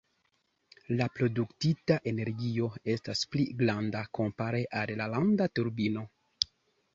[0.99, 6.07] La produktita energio estas pli granda kompare al landa turbino.